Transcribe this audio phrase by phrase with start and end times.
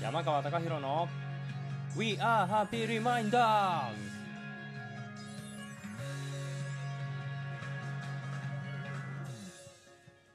[0.00, 1.08] 山川貴博の
[1.96, 3.38] We are Happy Reminders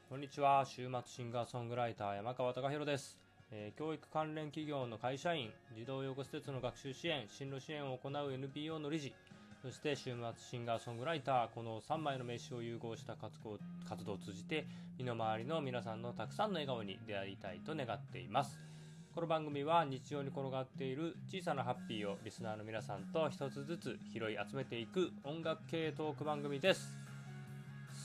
[0.09, 0.65] こんにちは。
[0.65, 3.17] 週末シンガーソングライター山川貴博です、
[3.51, 9.13] えー教育関連企業の会社員児童養護施設の学習支援進路支援を行う NPO の理事。
[9.61, 14.65] そして週末シンガーソングライターこの3枚の名刺を融合した活動活動を通じて
[14.97, 18.72] 身の回りの皆さんのたくさんの笑顔に出会いたいと願っています。
[19.13, 26.97] この番組は日常に転がっている小さなハッピーをリスナーの皆さんと一つずつ拾い集めていく音楽系トーク番組です。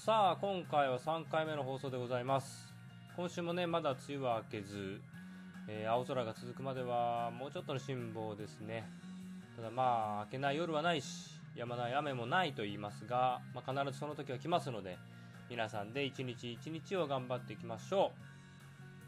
[0.05, 2.75] さあ今回は3回目の放送でございます。
[3.17, 5.01] 今週もねまだ梅雨は明けず、
[5.67, 8.85] えー青空が続くまではもうちょっとの辛抱ですね。
[9.57, 14.99] ただまあ明けない夜はないし止まない雨もないと言いますが、まあ、必ずその時は来ますので
[15.49, 18.38] 皆さんで一日一日を頑張っていきましょう。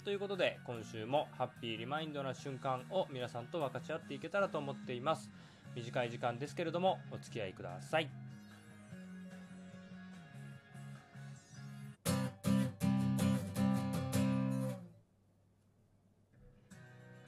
[0.03, 5.31] ということで今週もハッピーリマインドな瞬間を皆さんと分かち合っていけたらと思っています。
[5.77, 8.11] 短い時間ですけれどもお付き合いください。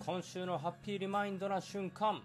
[0.04, 2.20] 今週のハッピーリマインドな瞬間。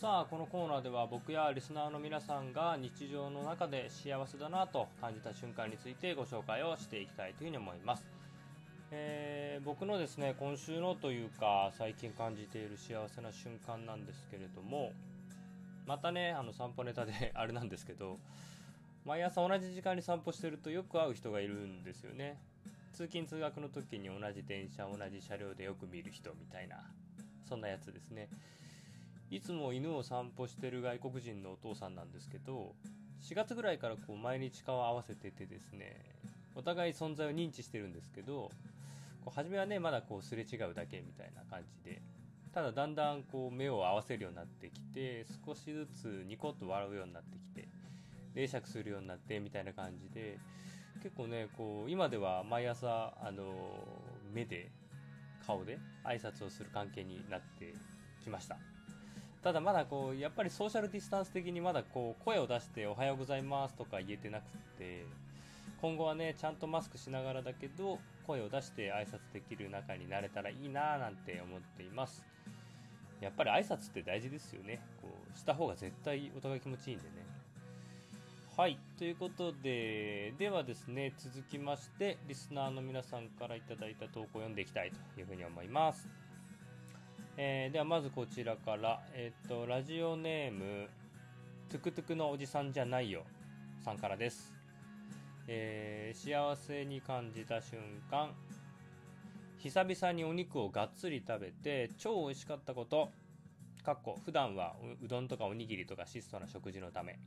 [0.00, 8.06] さあこのコーナーでは僕やリスナーの皆さんが日常の中で幸せだなと感じた瞬間についてご紹介をしていきたいというふうに思います、
[8.96, 14.92] えー僕のですね今週のというか最近感じている幸せな瞬間なんですけれども
[15.86, 18.18] またねあの散歩ネタで あれなんですけど
[19.04, 22.38] 毎朝同じ時間に散歩してるとよく会う人がいるんですよね。
[22.92, 26.88] 通勤通学の時に同じ電車同じ車両でよく見る人みたいな
[27.44, 28.28] そんなやつですね。
[29.30, 32.74] いつも犬を散歩してる外国人のお父さんなんですけど
[33.22, 36.00] 4月ぐらいからこう毎日顔を合わせててですね
[36.54, 38.50] お互い存在を認知してるんですけど
[39.24, 42.02] こう初めはねまだこうすれ違うだけみたいな感じで
[42.52, 47.68] ただだんだんこう目を合わせるようになってきて少しずつニコッと笑うようになってきて
[48.34, 50.38] 冷酌するようになってみたいな感じで
[51.02, 53.44] 結構ねこう今では毎朝あの
[54.32, 54.70] 目で
[55.46, 57.74] 顔で挨拶をする関係になって
[58.22, 58.56] きました。
[59.42, 64.44] ただまだこうやっぱりソーシャルディスタンス的にまだこう声を出しておはようございますとか言えてなく
[64.78, 65.04] て
[65.84, 72.24] 今後はねちゃんとマスクしながらだけど声を出して挨拶できる仲になれたらいいなぁなんて思っています。
[73.20, 74.80] やっぱり挨拶って大事ですよね。
[75.02, 77.26] こうした方が絶対お互い気持ちいいんでね。
[78.56, 78.78] はい。
[78.96, 86.08] ということでではですね続きましてリスナーの皆さんからいただいた投稿を読んでいきたいというふうに思います。
[87.36, 90.88] えーではまずこちらから、えっとラジオネーム
[91.68, 93.24] トゥクトゥクのおじさんじゃないよ
[93.84, 94.54] さんからです、
[95.46, 97.78] えー幸せに感じた瞬
[98.10, 98.30] 間
[99.58, 103.10] 久々にお肉をがっつり食べて超美味しかったこと
[103.84, 107.18] かっこ普段はうどんとかおにぎりとか質素な食事のため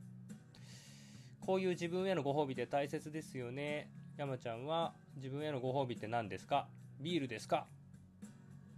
[1.40, 6.66] こういう自分へのご褒美って大切ですよね山ちゃんは自分へのご褒美って何ですか？
[7.00, 7.66] ビールですか？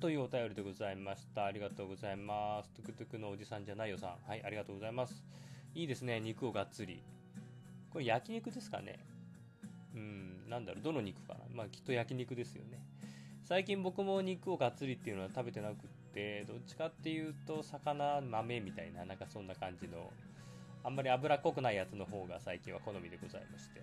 [0.01, 1.47] というお便りでございました。
[1.47, 2.71] ありがとうございます。
[2.71, 4.17] トゥクトゥクのおじさんじゃないよさん。
[4.27, 5.25] はい、ありがとうございます。
[5.75, 7.03] いいですね、肉をがっつり。
[7.91, 8.99] これ焼肉ですかね、
[10.49, 12.79] なんだろう、どの肉かなまあきっと焼肉ですよね。
[13.45, 15.75] 最近僕も肉をがっつりっていうのは食べてなくっ
[16.15, 20.11] て、どっちかっていうと魚、豆みたいな、なんかそんな感じの、
[20.85, 23.81] あんまり脂っこくないやつの方が最近は好みでございまして。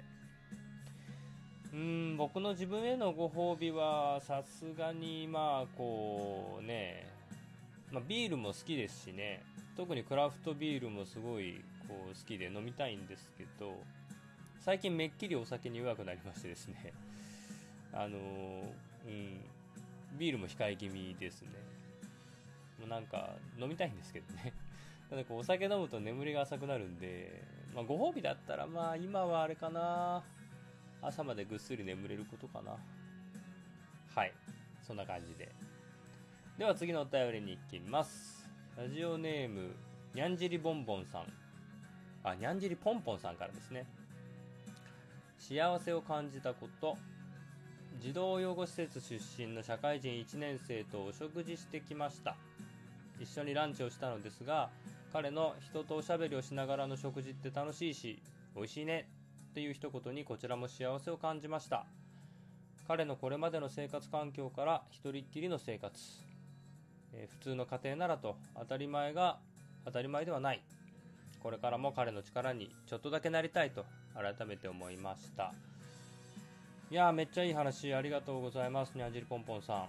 [1.73, 7.05] うーん僕の自分へのご褒美はさすがにまあこうね、
[7.91, 9.43] まあ、ビールも好きですしね
[9.75, 13.75] 特にクラフトビールもすごいこう好きで飲みたいんですけど
[14.59, 16.93] 最近めっきりお酒に弱くなりましてですね。
[17.93, 18.17] あの
[19.05, 19.41] うん
[20.17, 21.49] ビールも控え気味ですね。
[22.79, 24.53] もうなんか飲みたいんですけどね。
[25.09, 30.23] ただこうお酒飲むと眠りが浅くなるんで、まあ、ご褒美だったらまあ今はあれかな。
[31.01, 32.77] 朝までぐっすり眠れることかな。
[34.13, 34.33] はい。
[34.81, 35.51] そんな感じで。
[36.57, 38.49] では次のお便りに行きます。
[38.75, 39.75] ラジオネーム
[40.13, 41.33] にゃんじりボンボンさん。
[42.23, 43.85] あにゃんじりポンポンさんからですね。
[45.37, 46.97] 幸せを感じたこと。
[47.99, 52.35] 児童養護施設出身の社会人1年生とお食事してきました。
[53.19, 54.69] 一緒にランチをしたのですが
[55.11, 58.21] 彼の人とおしゃべりをしながらの食事って楽しいし
[58.55, 59.09] 美味しいね
[59.49, 61.85] っていう一言にこちらも幸せを感じました。
[62.87, 65.93] 彼のこれまでの生活環境から一人っきりの生活、
[67.13, 69.39] えー普通の家庭ならと当たり前が
[69.85, 70.61] 当たり前ではない。
[71.41, 73.85] これからも彼の力にちょっとだけなりたいと
[74.17, 75.53] 改めて思いました。
[76.89, 79.85] いやーめっちゃいい話ありがとうございますにゃんじりぽんぽんさん。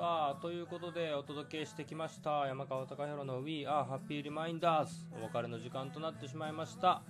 [0.01, 4.88] さあということでお届けしてきました山川貴弘の We are Happy Reminders
[5.21, 7.03] お別れの時間となってしまいました、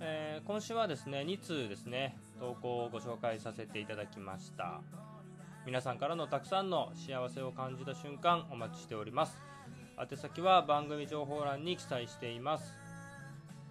[0.00, 4.82] えー、今週はですね2通ですね投稿をご紹介させていただきました。
[5.64, 9.40] 皆さんからのたくさんの幸せを感じた瞬間お待ちしております。
[9.98, 12.74] 宛先は番組情報欄に記載しています。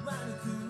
[0.05, 0.66] 悪く